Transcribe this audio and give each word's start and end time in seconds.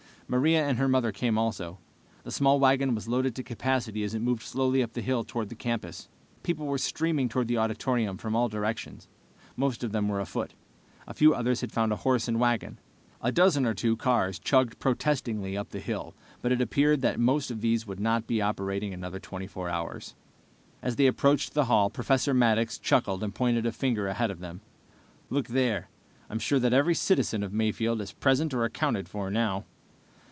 Maria 0.27 0.65
and 0.65 0.77
her 0.77 0.87
mother 0.87 1.11
came 1.11 1.37
also. 1.37 1.77
The 2.23 2.31
small 2.31 2.57
wagon 2.57 2.95
was 2.95 3.05
loaded 3.09 3.35
to 3.35 3.43
capacity 3.43 4.01
as 4.01 4.13
it 4.15 4.21
moved 4.21 4.43
slowly 4.43 4.81
up 4.81 4.93
the 4.93 5.01
hill 5.01 5.25
toward 5.25 5.49
the 5.49 5.55
campus. 5.55 6.07
People 6.41 6.67
were 6.67 6.77
streaming 6.77 7.27
toward 7.27 7.49
the 7.49 7.57
auditorium 7.57 8.15
from 8.17 8.33
all 8.33 8.47
directions. 8.47 9.09
Most 9.57 9.83
of 9.83 9.91
them 9.91 10.07
were 10.07 10.21
afoot. 10.21 10.53
A 11.05 11.13
few 11.13 11.33
others 11.33 11.59
had 11.59 11.73
found 11.73 11.91
a 11.91 11.97
horse 11.97 12.29
and 12.29 12.39
wagon. 12.39 12.79
A 13.21 13.29
dozen 13.29 13.65
or 13.65 13.73
two 13.73 13.97
cars 13.97 14.39
chugged 14.39 14.79
protestingly 14.79 15.57
up 15.57 15.71
the 15.71 15.81
hill, 15.81 16.13
but 16.41 16.53
it 16.53 16.61
appeared 16.61 17.01
that 17.01 17.19
most 17.19 17.51
of 17.51 17.59
these 17.59 17.85
would 17.85 17.99
not 17.99 18.25
be 18.25 18.41
operating 18.41 18.93
another 18.93 19.19
24 19.19 19.67
hours. 19.67 20.15
As 20.81 20.95
they 20.95 21.07
approached 21.07 21.53
the 21.55 21.65
hall, 21.65 21.89
Professor 21.89 22.33
Maddox 22.33 22.77
chuckled 22.79 23.21
and 23.21 23.35
pointed 23.35 23.65
a 23.65 23.71
finger 23.73 24.07
ahead 24.07 24.31
of 24.31 24.39
them. 24.39 24.61
"Look 25.29 25.47
there. 25.47 25.89
I'm 26.29 26.39
sure 26.39 26.59
that 26.59 26.71
every 26.71 26.95
citizen 26.95 27.43
of 27.43 27.51
Mayfield 27.51 27.99
is 27.99 28.13
present 28.13 28.53
or 28.53 28.63
accounted 28.63 29.09
for, 29.09 29.29
now." 29.29 29.65